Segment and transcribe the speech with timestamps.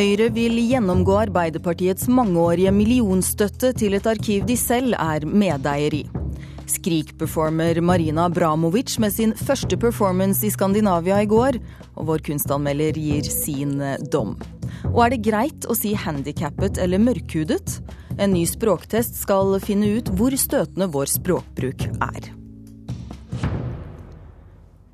[0.00, 6.00] Høyre vil gjennomgå Arbeiderpartiets mangeårige millionstøtte til et arkiv de selv er medeier i.
[6.70, 11.60] Skrik-performer Marina Abramovic med sin første performance i Skandinavia i går,
[12.00, 13.76] og vår kunstanmelder gir sin
[14.08, 14.38] dom.
[14.94, 17.82] Og er det greit å si handikappet eller mørkhudet?
[18.16, 22.36] En ny språktest skal finne ut hvor støtende vår språkbruk er.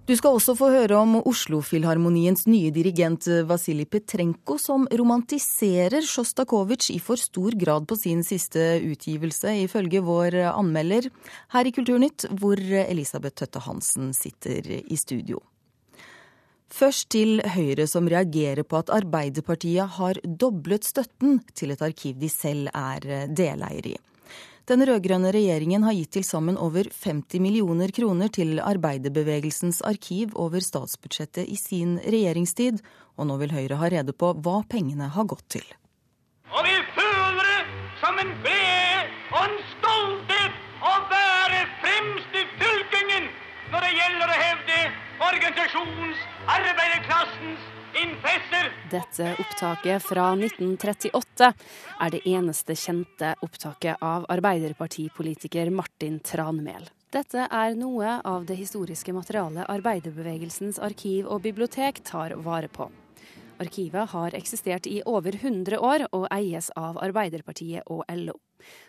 [0.06, 7.00] Du skal også få høre om Oslofilharmoniens nye dirigent Vasilij Petrenko, som romantiserer Sjostakovitsj i
[7.02, 11.10] for stor grad på sin siste utgivelse, ifølge vår anmelder
[11.56, 15.42] her i Kulturnytt, hvor Elisabeth Tøtte Hansen sitter i studio.
[16.70, 22.30] Først til Høyre, som reagerer på at Arbeiderpartiet har doblet støtten til et arkiv de
[22.30, 23.98] selv er deleier i.
[24.66, 30.58] Den rød-grønne regjeringen har gitt til sammen over 50 millioner kroner til arbeiderbevegelsens arkiv over
[30.58, 32.80] statsbudsjettet i sin regjeringstid,
[33.14, 35.68] og nå vil Høyre ha rede på hva pengene har gått til.
[36.50, 37.62] Og vi føler det
[38.02, 39.06] som en glede
[39.36, 43.30] og en stolthet å være fremst i fylkingen
[43.70, 44.82] når det gjelder å hevde
[45.30, 46.28] organisasjons,
[46.58, 47.75] arbeiderklassens.
[48.90, 51.46] Dette opptaket fra 1938
[52.00, 56.90] er det eneste kjente opptaket av arbeiderpartipolitiker Martin Tranmæl.
[57.14, 62.90] Dette er noe av det historiske materialet arbeiderbevegelsens arkiv og bibliotek tar vare på.
[63.64, 68.36] Arkivet har eksistert i over 100 år og eies av Arbeiderpartiet og LO.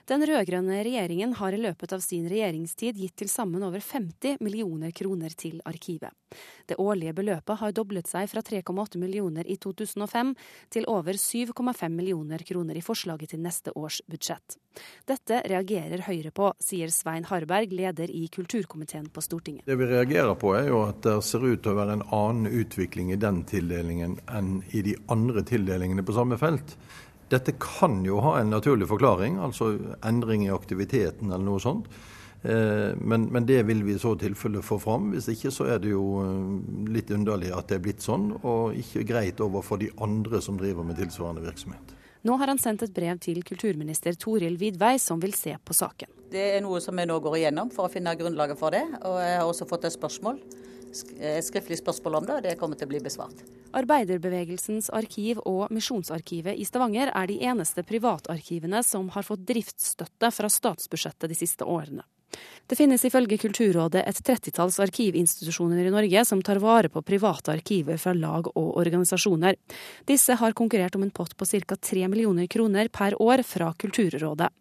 [0.08, 4.94] Den rød-grønne regjeringen har i løpet av sin regjeringstid gitt til sammen over 50 millioner
[4.96, 6.14] kroner til arkivet.
[6.68, 10.34] Det årlige beløpet har doblet seg fra 3,8 millioner i 2005
[10.74, 14.58] til over 7,5 millioner kroner i forslaget til neste års budsjett.
[15.10, 19.66] Dette reagerer Høyre på, sier Svein Harberg, leder i kulturkomiteen på Stortinget.
[19.66, 22.62] Det vi reagerer på er jo at det ser ut til å være en annen
[22.62, 26.78] utvikling i den tildelingen enn i de andre tildelingene på samme felt.
[27.32, 29.74] Dette kan jo ha en naturlig forklaring, altså
[30.06, 31.90] endring i aktiviteten eller noe sånt.
[32.42, 35.12] Eh, men, men, det vil vi i så tilfelle få fram.
[35.12, 38.78] Hvis ikke så er det jo eh, litt underlig at det er blitt sånn, og
[38.78, 41.96] ikke greit overfor de andre som driver med tilsvarende virksomhet.
[42.28, 46.10] Nå har han sendt et brev til kulturminister Toril Vidvei, som vil se på saken.
[46.32, 48.84] Det er noe som vi nå går igjennom for å finne grunnlaget for det.
[49.08, 50.42] Og jeg har også fått et spørsmål
[51.46, 53.46] skriftlig spørsmål om det, og det kommer til å bli besvart.
[53.78, 60.52] Arbeiderbevegelsens arkiv og Misjonsarkivet i Stavanger er de eneste privatarkivene som har fått driftsstøtte fra
[60.52, 62.06] statsbudsjettet de siste årene.
[62.68, 68.00] Det finnes ifølge Kulturrådet et trettitalls arkivinstitusjoner i Norge som tar vare på private arkiver
[68.02, 69.56] fra lag og organisasjoner.
[70.08, 71.78] Disse har konkurrert om en pott på ca.
[71.80, 74.52] 3 millioner kroner per år fra Kulturrådet.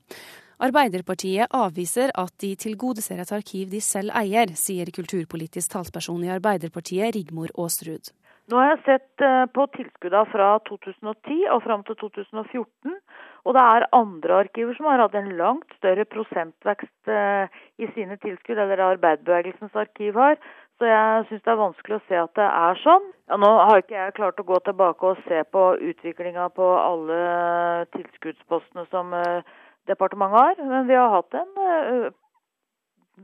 [0.56, 7.12] Arbeiderpartiet avviser at de tilgodeser et arkiv de selv eier, sier kulturpolitisk talsperson i Arbeiderpartiet
[7.12, 8.08] Rigmor Aasrud.
[8.48, 12.94] Nå har jeg sett eh, på tilskuddene fra 2010 og fram til 2014.
[13.46, 17.52] Og det er andre arkiver som har hatt en langt større prosentvekst eh,
[17.82, 20.40] i sine tilskudd, eller arbeiderbevegelsens arkiv har.
[20.78, 23.12] Så jeg syns det er vanskelig å se at det er sånn.
[23.28, 27.20] Ja, nå har ikke jeg klart å gå tilbake og se på utviklinga på alle
[27.96, 29.56] tilskuddspostene som uh,
[29.90, 30.62] departementet har.
[30.70, 32.08] Men vi har hatt en eh,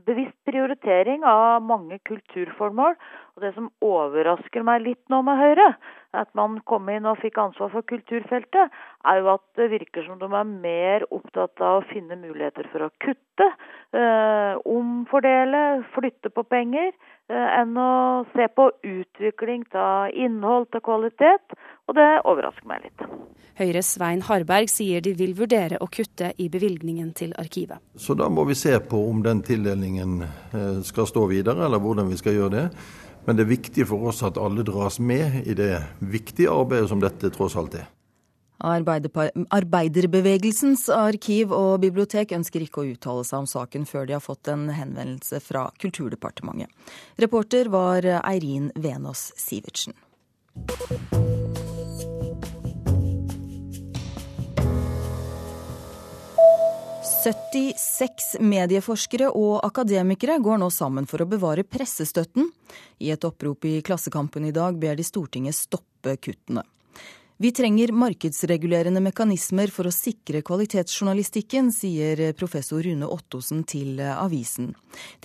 [0.07, 2.95] bevisst prioritering av mange kulturformål.
[3.33, 5.69] Og det som overrasker meg litt nå med Høyre,
[6.17, 8.73] at man kom inn og fikk ansvar for kulturfeltet,
[9.09, 12.85] er jo at det virker som de er mer opptatt av å finne muligheter for
[12.85, 13.49] å kutte,
[13.97, 16.93] eh, omfordele, flytte på penger,
[17.31, 17.91] enn å
[18.33, 21.55] se på utvikling av innhold til kvalitet.
[21.87, 23.05] Og det overrasker meg litt.
[23.59, 27.83] Høyres Svein Harberg sier de vil vurdere å kutte i bevilgningen til arkivet.
[27.95, 32.09] Så da må vi se på om den tildelingen eh, skal stå videre, eller hvordan
[32.09, 32.67] vi skal gjøre det.
[33.25, 37.03] Men det er viktig for oss at alle dras med i det viktige arbeidet som
[37.03, 37.85] dette tross alt er.
[38.63, 44.47] Arbeiderbevegelsens arkiv og bibliotek ønsker ikke å uttale seg om saken før de har fått
[44.51, 46.69] en henvendelse fra Kulturdepartementet.
[47.19, 49.93] Reporter var Eirin Venås Sivertsen.
[57.23, 62.49] 76 medieforskere og akademikere går nå sammen for å bevare pressestøtten.
[62.99, 66.65] I et opprop i Klassekampen i dag ber de Stortinget stoppe kuttene.
[67.37, 74.75] Vi trenger markedsregulerende mekanismer for å sikre kvalitetsjournalistikken, sier professor Rune Ottosen til avisen.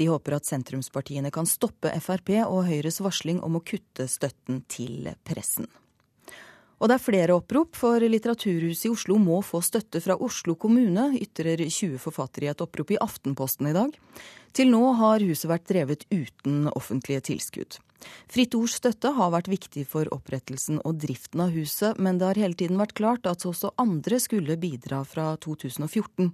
[0.00, 5.12] De håper at sentrumspartiene kan stoppe Frp og Høyres varsling om å kutte støtten til
[5.28, 5.68] pressen.
[6.78, 11.10] Og det er flere opprop, for Litteraturhuset i Oslo må få støtte fra Oslo kommune,
[11.18, 13.96] ytrer 20 forfattere i et opprop i Aftenposten i dag.
[14.54, 17.80] Til nå har huset vært drevet uten offentlige tilskudd.
[18.30, 22.42] Fritt Ords støtte har vært viktig for opprettelsen og driften av huset, men det har
[22.44, 26.30] hele tiden vært klart at også andre skulle bidra fra 2014.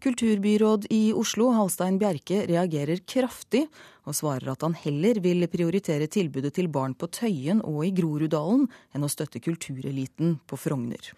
[0.00, 3.66] Kulturbyråd i Oslo, Halstein Bjerke, reagerer kraftig
[4.08, 8.68] og svarer at han heller vil prioritere tilbudet til barn på Tøyen og i Groruddalen
[8.96, 11.12] enn å støtte kultureliten på Frogner.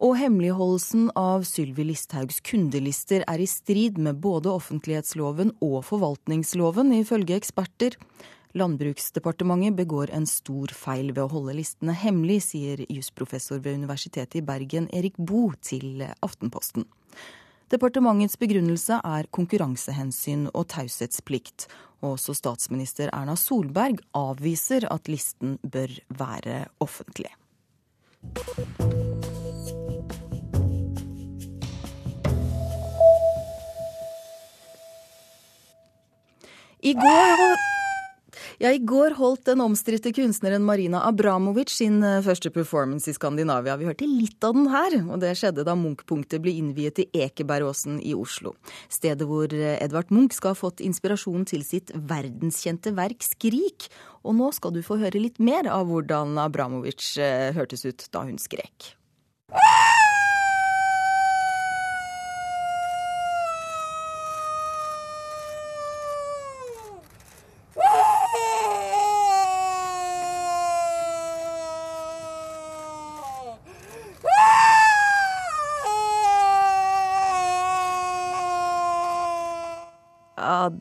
[0.00, 7.36] Og hemmeligholdelsen av Sylvi Listhaugs kundelister er i strid med både offentlighetsloven og forvaltningsloven, ifølge
[7.36, 7.98] eksperter.
[8.52, 14.42] Landbruksdepartementet begår en stor feil ved å holde listene hemmelig, sier jusprofessor ved Universitetet i
[14.42, 16.88] Bergen Erik Boe til Aftenposten.
[17.70, 21.68] Departementets begrunnelse er konkurransehensyn og taushetsplikt.
[22.02, 27.30] Også statsminister Erna Solberg avviser at listen bør være offentlig.
[36.82, 37.79] I går,
[38.60, 43.78] ja, I går holdt den omstridte kunstneren Marina Abramovic sin eh, første performance i Skandinavia.
[43.80, 48.02] Vi hørte litt av den her, og det skjedde da Munch-punktet ble innviet i Ekebergåsen
[48.04, 48.52] i Oslo.
[48.92, 53.88] Stedet hvor eh, Edvard Munch skal ha fått inspirasjon til sitt verdenskjente verk 'Skrik'.
[54.28, 58.28] Og nå skal du få høre litt mer av hvordan Abramovic eh, hørtes ut da
[58.28, 58.92] hun skrek.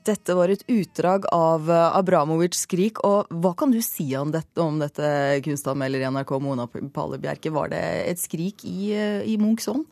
[0.05, 3.01] Dette var et utdrag av eh, Abramovics skrik.
[3.07, 7.53] Og hva kan du si om dette, om dette kunstanmelder i NRK, Mona Palle Bjerke?
[7.53, 9.87] Var det et skrik i, eh, i Munchs ånd?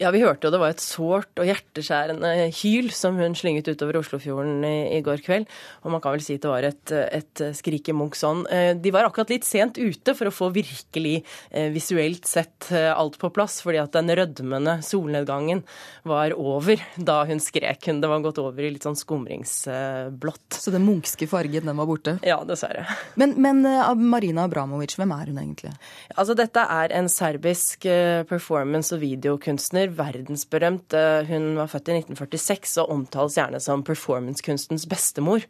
[0.00, 3.98] Ja, vi hørte jo det var et sårt og hjerteskjærende hyl som hun slynget utover
[3.98, 5.44] Oslofjorden i, i, går kveld.
[5.84, 8.46] Og man kan vel si at det var et, et skrik i Munchs ånd.
[8.48, 11.18] Eh, de var akkurat litt sent ute for å få virkelig
[11.50, 15.60] eh, visuelt sett eh, alt på plass, fordi at den rødmende solnedgangen
[16.08, 17.84] var over da hun skrek.
[18.00, 20.62] Det var gått over i litt sånn skumringsblått.
[20.64, 22.16] Så den munkske fargen, den var borte?
[22.24, 22.86] Ja, dessverre.
[23.20, 23.60] Men, men
[24.00, 25.76] Marina Abramovic, hvem er hun egentlig?
[26.16, 27.84] Altså, dette er en serbisk
[28.32, 30.96] performance- og videokunstner verdensberømt.
[30.96, 35.46] Eh, hun var født i 1946 og omtales gjerne som performancekunstens bestemor.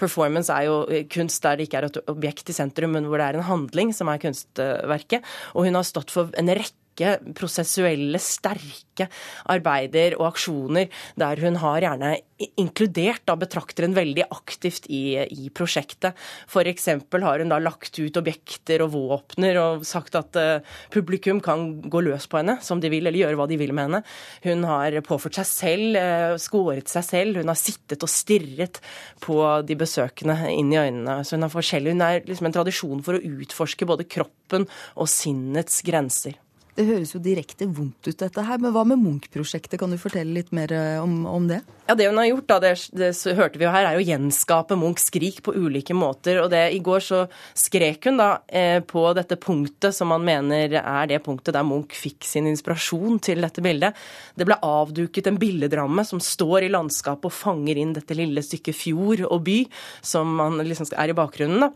[0.00, 3.28] Performance er jo kunst der det ikke er et objekt i sentrum, men hvor det
[3.28, 5.24] er en handling som er kunstverket.
[5.54, 9.08] Og hun har stått for en rekke sterke, prosessuelle, sterke
[9.50, 10.88] arbeider og aksjoner
[11.18, 12.14] der hun har gjerne
[12.58, 16.14] inkludert da betrakteren veldig aktivt i, i prosjektet.
[16.48, 16.88] F.eks.
[17.10, 20.60] har hun da lagt ut objekter og våpner og sagt at uh,
[20.90, 23.88] publikum kan gå løs på henne som de vil, eller gjøre hva de vil med
[23.88, 24.02] henne.
[24.44, 27.40] Hun har påført seg selv, uh, skåret seg selv.
[27.42, 28.82] Hun har sittet og stirret
[29.24, 31.20] på de besøkende inn i øynene.
[31.24, 34.68] Så hun, hun er liksom en tradisjon for å utforske både kroppen
[34.98, 36.38] og sinnets grenser.
[36.74, 38.58] Det høres jo direkte vondt ut, dette her.
[38.58, 39.78] Men hva med Munch-prosjektet?
[39.78, 41.60] Kan du fortelle litt mer eh, om, om, det?
[41.86, 44.74] Ja, Det hun har gjort, da, det, det hørte vi jo her, er å gjenskape
[44.80, 46.40] Munchs skrik på ulike måter.
[46.42, 47.20] Og det, I går så
[47.54, 51.94] skrek hun da eh, på dette punktet som man mener er det punktet der Munch
[51.94, 53.94] fikk sin inspirasjon til dette bildet.
[54.34, 58.74] Det ble avduket en billedramme som står i landskapet og fanger inn dette lille stykket
[58.74, 59.60] fjord og by
[60.02, 61.68] som man liksom er i bakgrunnen.
[61.68, 61.70] da.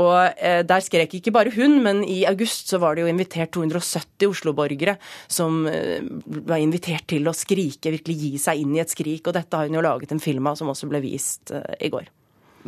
[0.00, 3.52] Og eh, Der skrek ikke bare hun, men i august så var det jo invitert
[3.52, 6.04] 270 Oslo-borgere som eh,
[6.46, 9.26] var invitert til å skrike, virkelig gi seg inn i et skrik.
[9.26, 11.90] Og dette har hun jo laget en film av som også ble vist eh, i
[11.92, 12.08] går.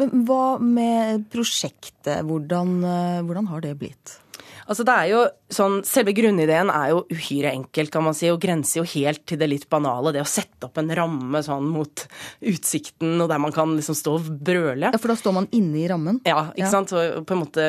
[0.00, 2.22] Men hva med prosjektet?
[2.26, 4.18] Hvordan, eh, hvordan har det blitt?
[4.70, 8.38] Altså det er jo sånn, Selve grunnideen er jo uhyre enkelt, kan man si, og
[8.42, 10.12] grenser jo helt til det litt banale.
[10.14, 12.04] Det å sette opp en ramme sånn mot
[12.46, 14.92] utsikten, og der man kan liksom stå og brøle.
[14.92, 16.20] Ja, For da står man inne i rammen?
[16.28, 16.70] Ja, ikke ja.
[16.70, 16.94] sant.
[16.94, 17.64] Så på en måte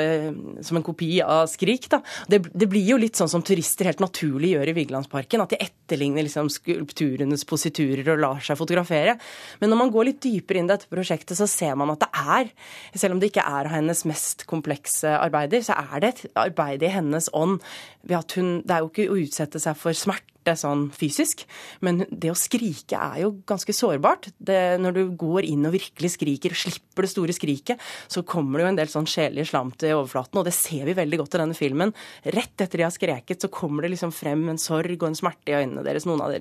[0.68, 1.90] som en kopi av Skrik.
[1.90, 2.04] da.
[2.30, 5.42] Det, det, blir jo litt sånn som turister helt naturlig gjør i Vigelandsparken.
[5.42, 9.18] At de etterligner liksom skulpturenes positurer og lar seg fotografere.
[9.64, 12.12] Men når man går litt dypere inn i dette prosjektet, så ser man at det
[12.38, 12.54] er,
[12.94, 16.91] selv om det ikke er hennes mest komplekse arbeider, så er det et arbeid i
[16.94, 17.62] hennes ånd
[18.08, 21.44] ved at hun Det er jo ikke å utsette seg for smerte sånn fysisk,
[21.86, 24.32] men det å skrike er jo ganske sårbart.
[24.42, 28.66] Det, når du går inn og virkelig skriker, slipper det store skriket, så kommer det
[28.66, 31.44] jo en del sånn sjelelig slam til overflaten, og det ser vi veldig godt i
[31.44, 31.94] denne filmen.
[32.34, 35.54] Rett etter de har skreket, så kommer det liksom frem en sorg og en smerte
[35.54, 36.10] i øynene deres.
[36.10, 36.34] Noen av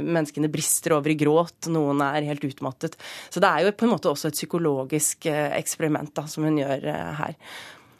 [0.00, 2.96] menneskene brister over i gråt, noen er helt utmattet.
[3.28, 6.56] Så det er jo på en måte også et psykologisk eh, eksperiment da, som hun
[6.64, 7.36] gjør eh, her.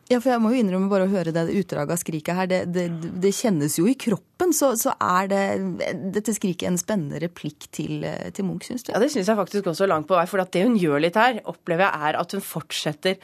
[0.06, 2.46] Ja, for jeg må jo innrømme bare å høre det utdraget av skriket her.
[2.50, 2.84] Det, det,
[3.18, 4.52] det kjennes jo i kroppen.
[4.54, 5.40] Så, så, er det
[6.14, 8.04] dette skriket en spennende replikk til,
[8.36, 8.92] til Munch, syns du?
[8.92, 10.26] Ja, det syns jeg faktisk også langt på vei.
[10.30, 13.18] For det hun gjør litt her, opplever jeg er at hun fortsetter,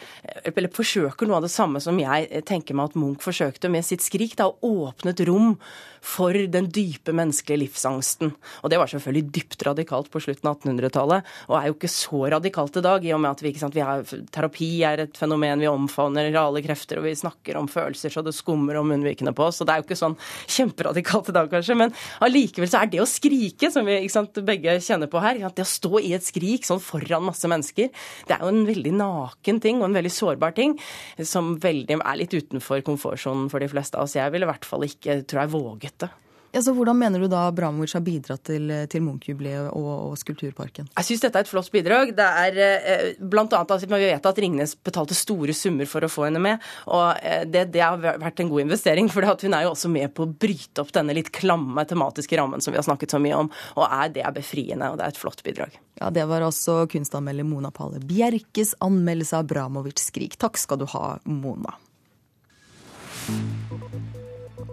[0.50, 4.02] eller forsøker noe av det samme som jeg tenker meg at Munch forsøkte med sitt
[4.02, 4.34] skrik.
[4.40, 5.54] Da, å åpne et rom
[6.02, 8.32] for den dype menneskelige livsangsten.
[8.64, 12.24] Og det var selvfølgelig dypt radikalt på slutten av 1800-tallet, og er jo ikke så
[12.34, 14.02] radikalt i dag, i og med at vi, sant, vi har,
[14.34, 18.24] terapi er et fenomen vi omfavner alle krefter krefter, og vi snakker om følelser så
[18.24, 19.60] det skummer om munnvikene på oss.
[19.60, 20.16] Og det er jo ikke sånn
[20.50, 21.76] kjemperadikalt i dag, kanskje.
[21.78, 25.66] Men allikevel så er det å skrike, som vi sant, begge kjenner på her, det
[25.66, 27.92] å stå i et skrik sånn foran masse mennesker,
[28.28, 30.76] det er jo en veldig naken ting og en veldig sårbar ting
[31.18, 34.16] som veldig er litt utenfor komfortsonen for de fleste av oss.
[34.18, 36.12] Jeg ville i hvert fall ikke, tror jeg, våget det.
[36.52, 40.90] Ja, så Hvordan mener du da Abramovic har bidratt til, til Munch-jubileet og, og, Skulpturparken?
[40.98, 42.12] Jeg syns dette er et flott bidrag.
[42.16, 43.62] Det er blant bl.a.
[43.64, 46.60] at vi vet at Ringnes betalte store summer for å få henne med.
[46.92, 50.12] og eh, det, det, har vært en god investering, for hun er jo også med
[50.12, 53.38] på å bryte opp denne litt klamme tematiske rammen som vi har snakket så mye
[53.46, 53.48] om.
[53.78, 55.78] og er, Det er befriende, og det er et flott bidrag.
[56.02, 60.36] Ja, Det var også kunstanmelder Mona Palle Bjerkes anmeldelse av Abramovic skrik.
[60.36, 61.78] Takk skal du ha, Mona.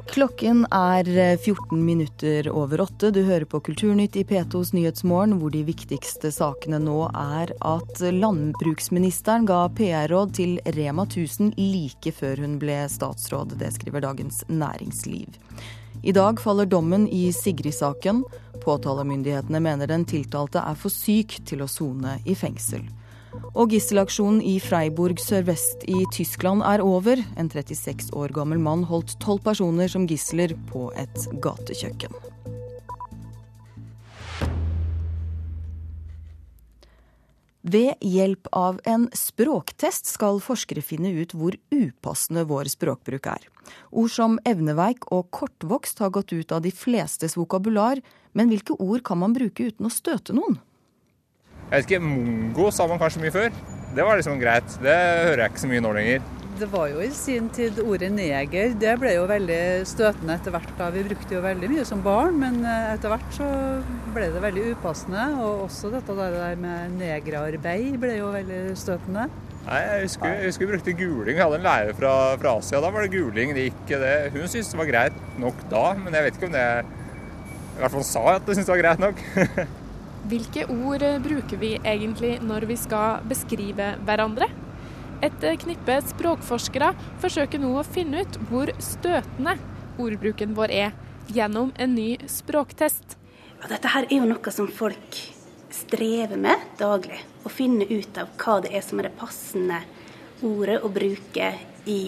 [0.09, 3.11] Klokken er 14 eh, minutter over åtte.
[3.11, 9.45] Du hører på Kulturnytt i P2s Nyhetsmorgen, hvor de viktigste sakene nå er at landbruksministeren
[9.45, 13.53] ga PR-råd til Rema 1000 like før hun ble statsråd.
[13.61, 15.37] Det skriver Dagens Næringsliv.
[16.01, 18.23] I dag faller dommen i Sigrid-saken.
[18.65, 22.81] Påtalemyndighetene mener den tiltalte er for syk til å sone i fengsel.
[23.53, 27.21] Og gisselaksjonen i Freiburg sørvest i Tyskland er over.
[27.37, 32.15] En 36 år gammel mann holdt tolv personer som gisler på et gatekjøkken.
[37.69, 43.43] Ved hjelp av en språktest skal forskere finne ut hvor upassende vår språkbruk er.
[43.91, 48.01] Ord som evneveik og kortvokst har gått ut av de flestes vokabular,
[48.33, 50.57] men hvilke ord kan man bruke uten å støte noen?
[51.69, 53.53] Jeg vet ikke, Mongo sa man kanskje mye før.
[53.93, 54.75] Det var liksom greit.
[54.81, 56.23] Det hører jeg ikke så mye nå lenger.
[56.59, 58.73] Det var jo i sin tid ordet neger.
[58.81, 60.71] Det ble jo veldig støtende etter hvert.
[60.79, 60.89] da.
[60.91, 63.47] Vi brukte jo veldig mye som barn, men eh, etter hvert så
[64.15, 65.27] ble det veldig upassende.
[65.39, 69.29] Og også dette der med negerarbeid ble jo veldig støtende.
[69.69, 71.35] Nei, Jeg husker, jeg husker vi brukte guling.
[71.37, 72.81] Vi hadde en lærer fra, fra Asia.
[72.83, 73.53] Da var det guling.
[73.55, 74.15] Det gikk det.
[74.35, 77.93] Hun syntes det var greit nok da, men jeg vet ikke om det I hvert
[77.93, 79.21] fall sa at hun syntes det var greit nok.
[80.27, 84.49] Hvilke ord bruker vi egentlig når vi skal beskrive hverandre?
[85.23, 86.91] Et knippe språkforskere
[87.23, 89.55] forsøker nå å finne ut hvor støtende
[89.99, 90.93] ordbruken vår er,
[91.29, 93.17] gjennom en ny språktest.
[93.59, 95.19] Ja, dette her er jo noe som folk
[95.75, 97.19] strever med daglig.
[97.43, 99.81] Å finne ut av hva det er som er det passende
[100.45, 101.53] ordet å bruke
[101.85, 102.01] i,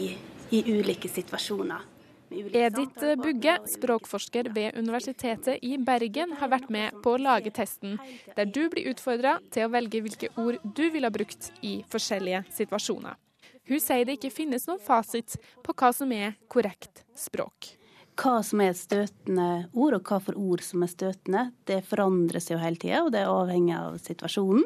[0.52, 1.91] i ulike situasjoner.
[2.32, 7.98] Edith Bugge, språkforsker ved Universitetet i Bergen, har vært med på å lage testen,
[8.38, 12.46] der du blir utfordra til å velge hvilke ord du ville ha brukt i forskjellige
[12.56, 13.20] situasjoner.
[13.68, 17.74] Hun sier det ikke finnes noen fasit på hva som er korrekt språk.
[18.20, 22.60] Hva som er støtende ord, og hva for ord som er støtende, det forandres jo
[22.62, 24.66] hele tida, og det er avhengig av situasjonen.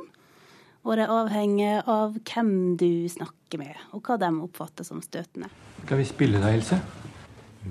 [0.85, 5.49] Og det er avhengig av hvem du snakker med, og hva de oppfatter som støtende.
[5.81, 6.77] Skal vi spille da, Else?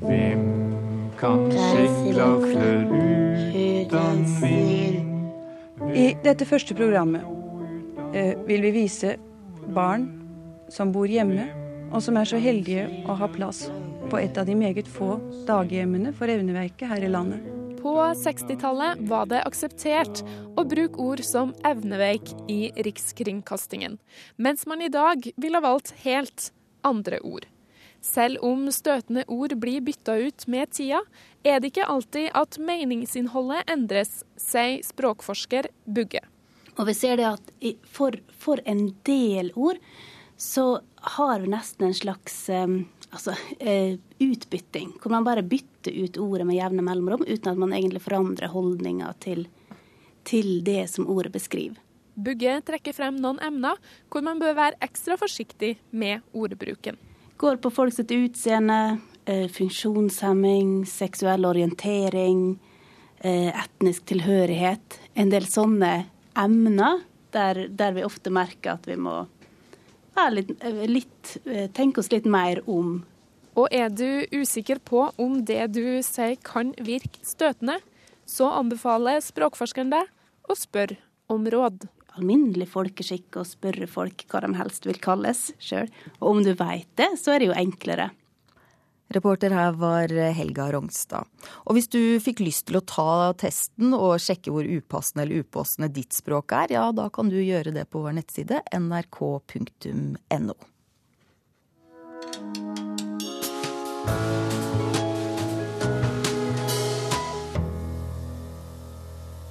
[0.03, 0.43] Hvem
[1.19, 2.89] kan seilafler
[3.55, 5.13] uten vind?
[5.95, 7.23] I dette første programmet
[8.17, 9.15] eh, vil vi vise
[9.77, 10.09] barn
[10.73, 11.47] som bor hjemme,
[11.95, 13.69] og som er så heldige å ha plass
[14.11, 15.15] på et av de meget få
[15.47, 17.47] daghjemmene for evneveike her i landet.
[17.79, 20.25] På 60-tallet var det akseptert
[20.59, 24.01] å bruke ord som evneveik i Rikskringkastingen,
[24.37, 26.51] mens man i dag ville valgt helt
[26.83, 27.47] andre ord.
[28.05, 31.01] Selv om støtende ord blir bytta ut med tida,
[31.41, 36.21] er det ikke alltid at meningsinnholdet endres, sier språkforsker Bugge.
[36.77, 37.53] Og vi ser det at
[37.89, 39.81] for, for en del ord
[40.37, 40.83] så
[41.17, 46.59] har vi nesten en slags altså, uh, utbytting, hvor man bare bytter ut ordet med
[46.59, 49.47] jevne mellomrom, uten at man egentlig forandrer holdninga til,
[50.29, 51.81] til det som ordet beskriver.
[52.15, 53.81] Bugge trekker frem noen emner
[54.13, 57.01] hvor man bør være ekstra forsiktig med ordbruken.
[57.37, 62.59] Går på folks utseende, eh, funksjonshemming, seksuell orientering,
[63.19, 64.99] eh, etnisk tilhørighet.
[65.17, 69.27] En del sånne emner der, der vi ofte merker at vi må
[70.31, 71.37] litt, eh, litt,
[71.75, 73.05] tenke oss litt mer om.
[73.57, 77.81] Og er du usikker på om det du sier kan virke støtende,
[78.27, 80.07] så anbefaler språkforskeren deg
[80.49, 80.97] å spørre
[81.29, 81.89] om råd.
[82.15, 85.89] Alminnelig folkeskikk å spørre folk hva de helst vil kalles sjøl.
[86.21, 88.11] Og om du veit det, så er det jo enklere.
[89.15, 91.29] Reporter her var Helga Rognstad.
[91.67, 95.91] Og hvis du fikk lyst til å ta testen og sjekke hvor upassende eller upassende
[95.93, 100.57] ditt språk er, ja, da kan du gjøre det på vår nettside nrk.no.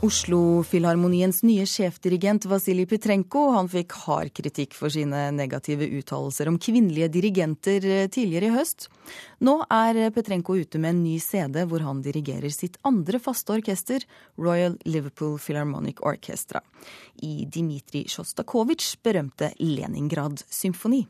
[0.03, 7.07] Oslo-filharmoniens nye sjefdirigent Vasilij Petrenko han fikk hard kritikk for sine negative uttalelser om kvinnelige
[7.13, 8.89] dirigenter eh, tidligere i høst.
[9.47, 14.03] Nå er Petrenko ute med en ny CD hvor han dirigerer sitt andre faste orkester,
[14.35, 16.59] Royal Liverpool Philharmonic Orchestra,
[17.23, 21.05] i Dmitrij Sjostakovitsjs berømte Leningrad-symfoni.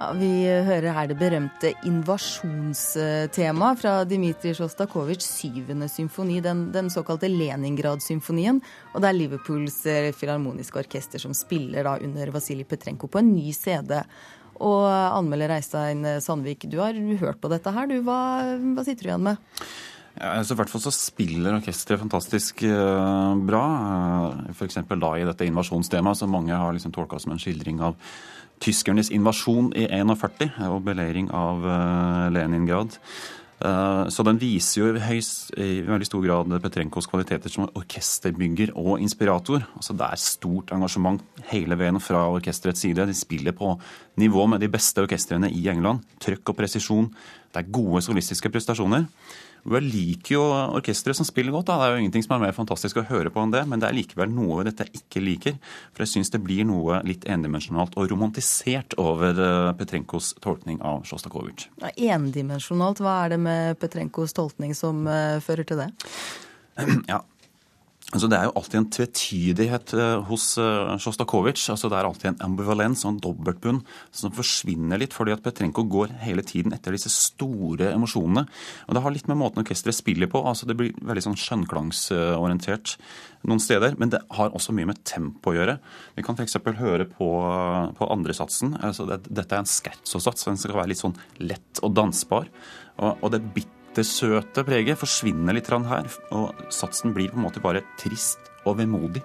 [0.00, 0.30] Ja, vi
[0.64, 8.62] hører her det berømte invasjonstemaet fra Dmitrij Sjostakovitsjs syvende symfoni, den, den såkalte Leningrad-symfonien.
[8.94, 13.28] Og det er Liverpools eh, filharmoniske orkester som spiller da under Vasilij Petrenko på en
[13.34, 13.92] ny CD.
[14.56, 17.92] Og anmelder Reistein Sandvik, du har hørt på dette her.
[17.92, 18.20] Du, hva,
[18.56, 19.46] hva sitter du igjen med?
[20.16, 23.62] Ja, altså, I hvert fall så spiller orkesteret fantastisk uh, bra.
[24.32, 24.80] Uh, F.eks.
[24.80, 28.00] da i dette invasjonstemaet, som mange har liksom tolka som en skildring av
[28.60, 32.98] tyskernes invasjon i 41 og beleiring av uh, Leningrad.
[33.60, 39.66] Så den viser jo høyst, i veldig stor grad Petrenkos kvaliteter som orkesterbygger og inspirator.
[39.76, 43.04] Altså Det er stort engasjement hele veien fra orkesterets side.
[43.04, 43.74] De spiller på
[44.16, 46.00] nivå med de beste orkestrene i England.
[46.24, 47.12] Trøkk og presisjon.
[47.52, 49.04] Det er gode solistiske prestasjoner.
[49.64, 51.68] Jeg liker jo orkestre som spiller godt.
[51.68, 51.78] Da.
[51.80, 53.88] Det er jo ingenting som er mer fantastisk å høre på enn det, men det
[53.90, 55.58] er likevel noe dette jeg ikke liker.
[55.92, 61.04] For jeg syns det blir noe litt endimensjonalt og romantisert over eh, Petrenkos tolkning av
[61.08, 61.68] Sjostakovitsj.
[62.10, 65.90] Endimensjonalt, hva er det med Petrenkos tolkning som uh, fører til det?
[67.10, 67.20] Ja,
[68.10, 71.68] Altså, det er jo alltid en tvetydighet eh, hos uh, Sjostakovitsj.
[71.70, 73.78] Altså, det er alltid en ambivalens og en dobbeltbunn
[74.10, 78.48] som forsvinner litt, fordi at Petrenko går hele tiden etter disse store emosjonene.
[78.88, 80.42] Og Det har litt med måten orkesteret spiller på.
[80.42, 82.96] altså Det blir veldig sånn skjønnklangsorientert
[83.46, 83.94] noen steder.
[84.02, 85.78] Men det har også mye med tempo å gjøre.
[86.18, 86.58] Vi kan f.eks.
[86.82, 87.32] høre på,
[87.94, 88.74] på andresatsen.
[88.82, 90.50] Altså, det, dette er en scherzo-sats.
[90.50, 92.50] Den skal være litt sånn lett og dansbar.
[92.98, 97.46] Og, og det bitte det søte preget forsvinner litt her, og satsen blir på en
[97.48, 99.22] måte bare trist og vemodig.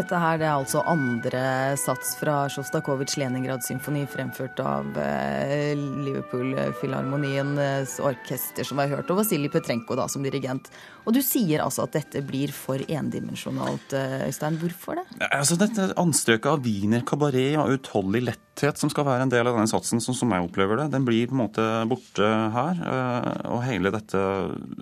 [0.00, 1.42] Dette her det er altså andre
[1.80, 9.52] sats fra Sjostakovitsjs Leningrad-symfoni, fremført av eh, Liverpool-filharmoniens orkester, som vi har hørt, og Vasilij
[9.52, 10.70] Petrenko da, som dirigent.
[11.04, 14.58] Og du sier altså at dette blir for endimensjonalt, eh, Øystein.
[14.60, 15.06] Hvorfor det?
[15.20, 19.48] Ja, Altså, dette anstøket av wiener kabaret og utholdelig letthet som skal være en del
[19.48, 22.82] av denne satsen, sånn som jeg opplever det, den blir på en måte borte her.
[22.92, 24.24] Eh, og hele dette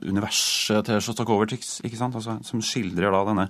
[0.02, 3.48] universet til Sjostakovitsj, ikke sant, altså, som skildrer da denne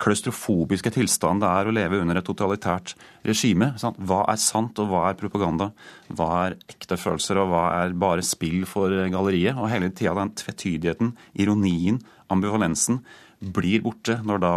[0.00, 2.94] klaustrofobiske tilstanden det er å leve under et totalitært
[3.26, 3.72] regime.
[3.80, 3.98] Sant?
[4.00, 5.70] Hva er sant, og hva er propaganda?
[6.08, 9.58] Hva er ekte følelser, og hva er bare spill for galleriet?
[9.60, 12.00] Og hele tida den tvetydigheten, ironien,
[12.32, 13.02] ambivalensen
[13.40, 14.54] blir borte når da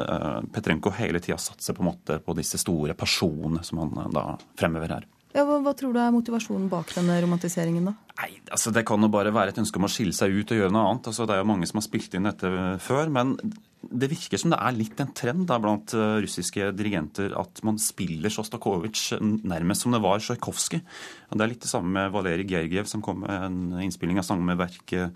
[0.00, 4.24] uh, Petrenko hele tida satser på på disse store personene som han uh, da
[4.58, 5.06] fremhever her.
[5.30, 7.94] Ja, hva, hva, tror du er motivasjonen bak denne romantiseringen, da?
[8.18, 10.58] Nei, altså Det kan jo bare være et ønske om å skille seg ut og
[10.58, 11.10] gjøre noe annet.
[11.12, 12.50] Altså Det er jo mange som har spilt inn dette
[12.82, 13.12] før.
[13.14, 13.36] Men
[13.80, 17.78] det virker som det er litt en trend da blant uh, russiske dirigenter at man
[17.80, 20.82] spiller Sjostakovitsj nærmest som det var Tsjajkovskij.
[21.30, 25.14] Det er litt det samme med Valerij Gergiev, som kom med en innspilling av sangverket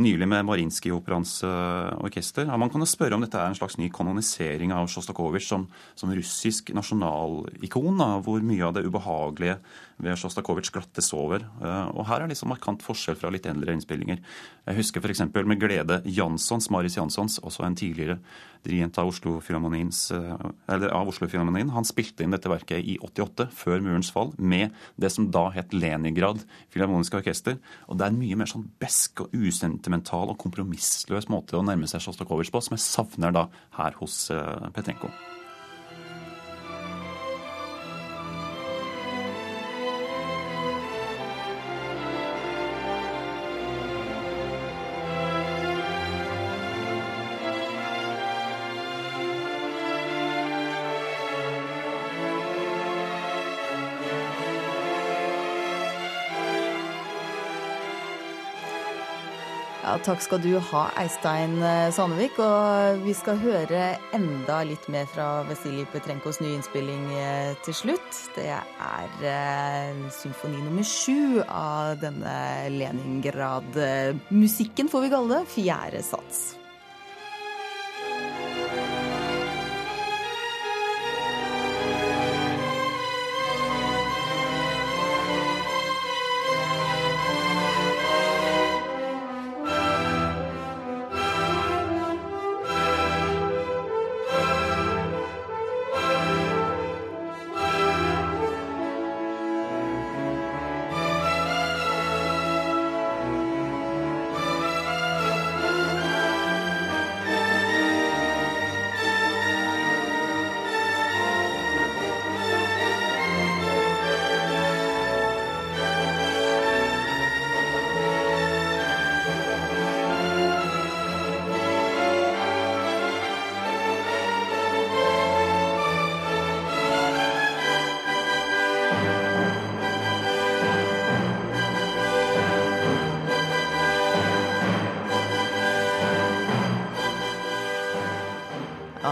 [0.00, 2.48] nylig med Marinskij-operaens uh, orkester.
[2.58, 6.12] Man kan jo spørre om dette er en slags ny kanonisering av Sjostakovitsj som, som,
[6.14, 9.58] russisk nasjonalikon, da, hvor mye av det ubehagelige
[10.02, 11.46] ved Sjostakovitsj glattes over.
[11.62, 14.22] Uh, og her er liksom markant forskjell fra litt eldre innspillinger.
[14.64, 15.26] Jeg husker f.eks.
[15.34, 18.18] med glede Janssons, Maris Janssons, også en tidligere
[18.64, 19.10] dirigent av.
[19.12, 19.38] Oslo
[21.74, 25.74] han spilte inn dette verket i 88, før murens fall, med det som da het
[25.76, 27.58] Leningrad Filharmoniske Orkester.
[27.88, 29.36] Og det er mye mer sånn besk og
[29.84, 34.30] usentimental og kompromissløs måte å nærme seg Sjostakovitsj på, som jeg savner da her hos
[34.74, 35.10] Petrenko.
[60.04, 62.38] Takk skal du ha, Eistein eh, Sandvik.
[62.42, 68.10] Og vi skal høre enda litt mer fra Vasilij Petrenkos nye innspilling eh, til slutt.
[68.36, 72.36] Det er eh, symfoni nummer sju av denne
[72.74, 75.44] Leningrad-musikken, får vi kalle det.
[75.54, 76.63] Fjerde sats.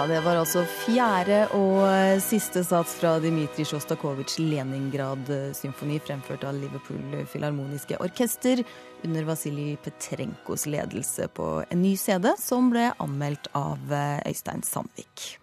[0.09, 1.83] Det var altså fjerde og
[2.25, 8.65] siste sats fra Dmitrij Sjostakovitsjs Leningrad-symfoni, fremført av Liverpool Filharmoniske Orkester
[9.05, 13.95] under Vasilij Petrenkos ledelse på en ny CD, som ble anmeldt av
[14.27, 15.42] Øystein Sandvik.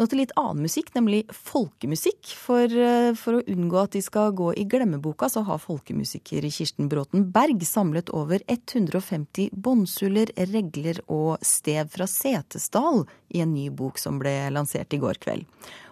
[0.00, 2.30] Nå til litt annen musikk, nemlig folkemusikk.
[2.40, 6.88] For, eh, for, å unngå at de skal gå i glemmeboka, så har folkemusiker Kirsten
[6.88, 14.00] Bråten Berg samlet over 150 båndsuller, regler og stev fra Setesdal i en ny bok
[14.00, 15.44] som ble lansert i går kveld.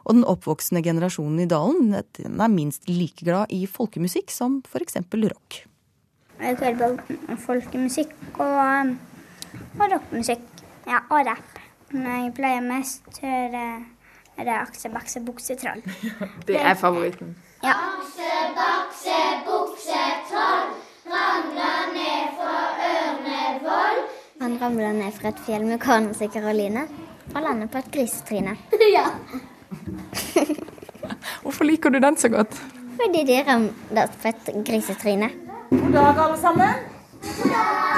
[0.08, 4.96] Og den oppvoksende generasjonen i dalen den er minst like glad i folkemusikk som f.eks.
[5.04, 5.60] rock.
[6.40, 8.96] Jeg hører på folkemusikk og,
[9.76, 10.48] og rockmusikk.
[10.88, 11.60] Ja, og rapp.
[11.92, 13.68] Men jeg pleier mest å høre
[14.38, 15.82] er det Akse, bakse, buksetroll.
[16.48, 17.34] det er favoritten.
[17.62, 17.74] Ja.
[17.74, 20.70] Akse, bakse, buksetroll,
[21.10, 22.56] ramler ned fra
[22.92, 24.00] Ørnevoll.
[24.40, 26.86] Han ramler ned fra et fjell med korn og line
[27.34, 28.56] og lander på et grisetryne.
[28.98, 29.06] ja.
[31.42, 32.54] Hvorfor liker du den så godt?
[32.98, 35.30] Fordi de ramler på et grisetryne.
[35.70, 36.68] God dag, alle sammen.
[37.22, 37.97] God dag.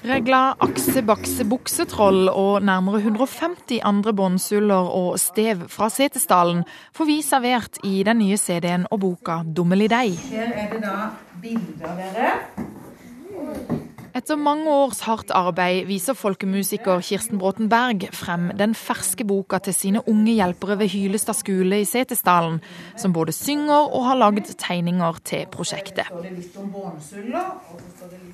[0.00, 6.62] Regla aksebakse-buksetroll og nærmere 150 andre båndsuller og stev fra Setesdalen
[6.96, 10.14] får vi servert i den nye CD-en og boka Dummelidei.
[10.32, 10.96] Her er det da
[11.42, 12.32] bilder dere.
[14.10, 19.74] Etter mange års hardt arbeid viser folkemusiker Kirsten Bråten Berg frem den ferske boka til
[19.76, 22.58] sine unge hjelpere ved Hylestad skole i Setesdalen,
[22.98, 26.10] som både synger og har lagd tegninger til prosjektet.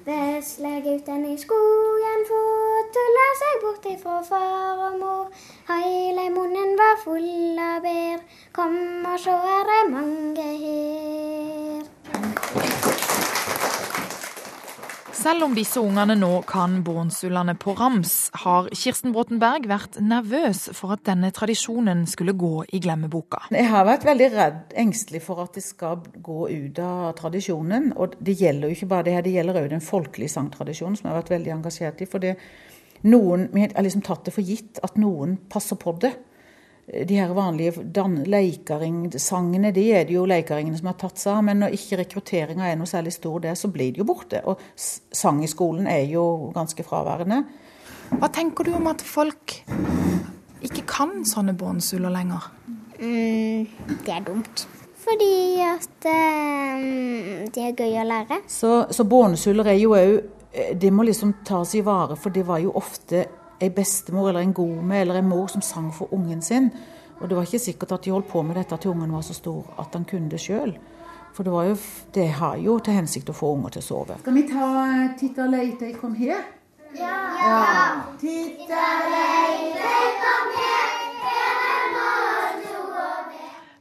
[0.06, 5.26] Veslegutten i skogen får tulla seg bort ifra far og mor.
[5.68, 8.22] Heile munnen var full av bær,
[8.56, 11.84] kom og sjå er det mange her.
[15.26, 20.94] Selv om disse ungene nå kan bånsullene på rams, har Kirsten Bråtenberg vært nervøs for
[20.94, 23.40] at denne tradisjonen skulle gå i glemmeboka.
[23.50, 27.88] Jeg har vært veldig redd, engstelig for at det skal gå ut av tradisjonen.
[27.98, 31.08] Og det gjelder jo ikke bare det her, det gjelder òg den folkelige sangtradisjonen, som
[31.08, 32.10] jeg har vært veldig engasjert i.
[32.12, 32.36] For det,
[33.10, 36.14] noen, vi har liksom tatt det for gitt at noen passer på det
[36.86, 37.72] de her vanlige
[38.30, 41.44] leikaringsangene, de er det jo leikaringene som har tatt seg av.
[41.48, 44.42] Men når ikke rekrutteringa er noe særlig stor der, så blir det jo borte.
[44.46, 47.42] Og sang i skolen er jo ganske fraværende.
[48.14, 49.56] Hva tenker du om at folk
[50.62, 52.46] ikke kan sånne båndsuller lenger?
[53.00, 53.66] Mm,
[54.06, 54.66] det er dumt.
[55.06, 56.86] Fordi at um,
[57.54, 58.40] det er gøy å lære.
[58.50, 60.14] Så, så båndsuller er jo òg
[60.52, 63.26] eh, Det må liksom tas i vare, for det var jo ofte
[63.60, 66.70] ei bestemor eller en gome eller en mor som sang for ungen sin.
[67.20, 69.34] Og det var ikke sikkert at de holdt på med dette til ungen var så
[69.34, 70.76] stor at han kunne det sjøl.
[71.36, 71.76] For det, jo,
[72.14, 74.20] det, har jo til hensikt å få unger til å sove.
[74.22, 74.68] Skal vi ta
[75.20, 75.92] titt og lete?
[76.00, 76.44] Kom her.
[76.96, 77.16] Ja.
[78.20, 80.95] Titta deg, kom her, er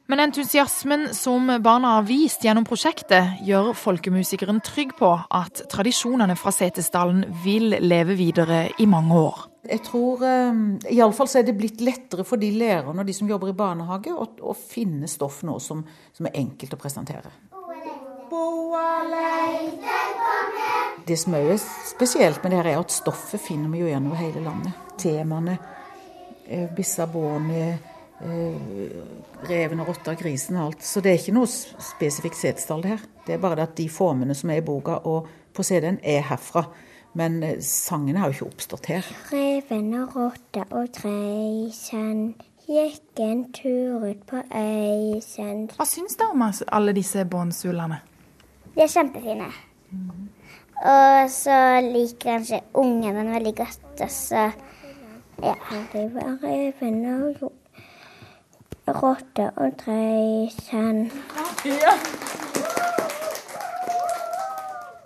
[0.08, 6.54] Men entusiasmen som barna har vist gjennom prosjektet, gjør folkemusikeren trygg på at tradisjonene fra
[6.54, 9.40] Setesdalen vil leve videre i mange år.
[9.66, 10.60] Jeg tror um,
[10.94, 14.14] Iallfall så er det blitt lettere for de lærerne og de som jobber i barnehage,
[14.14, 15.82] å, å finne stoff nå som,
[16.14, 17.34] som er enkelt å presentere.
[21.06, 24.46] Det som er spesielt med det her, er at stoffet finner vi jo gjennom hele
[24.46, 24.86] landet.
[25.02, 25.58] Temaene.
[26.46, 30.84] eh, Bissa, bånet, eh, reven og rotta, grisen og alt.
[30.86, 33.06] Så det er ikke noe spesifikt Setesdal, det her.
[33.28, 36.22] Det er bare det at de formene som er i boka og på CD-en, er
[36.30, 36.66] herfra.
[37.16, 39.08] Men eh, sangene har jo ikke oppstått her.
[39.32, 42.34] Reven og rotta og dreisen
[42.66, 45.68] gikk en tur ut på eisen.
[45.78, 48.02] Hva syns du om alle disse båndsulene?
[48.76, 49.48] De er kjempefine.
[50.86, 54.48] Og så liker kanskje ungene den veldig godt, og så
[55.44, 55.52] Ja.
[55.92, 57.52] Det var reven og ro-
[58.94, 61.08] rotta og dreisen.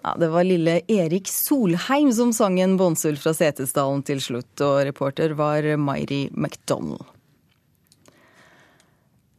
[0.04, 4.84] Ja, Det var lille Erik Solheim som sang en bånnsull fra Setesdalen til slutt, og
[4.88, 7.04] reporter var Mairi McDonald.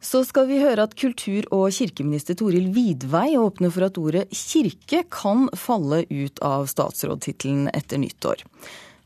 [0.01, 5.05] Så skal vi høre at kultur- og kirkeminister Toril Vidvei åpner for at ordet kirke
[5.13, 8.47] kan falle ut av statsrådtittelen etter nyttår.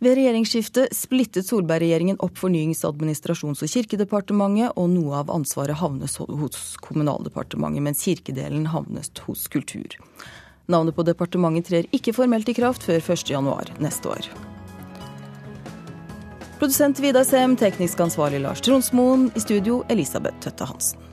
[0.05, 6.75] Ved regjeringsskiftet splittet Solberg-regjeringen opp Fornyings-, administrasjons- og kirkedepartementet, og noe av ansvaret havnes hos
[6.85, 9.97] Kommunaldepartementet, mens kirkedelen havnes hos Kultur.
[10.69, 14.29] Navnet på departementet trer ikke formelt i kraft før 1.1 neste år.
[16.61, 21.04] Produsent Vidar Sem, teknisk ansvarlig Lars Tronsmoen, i studio Elisabeth Tøtte Hansen.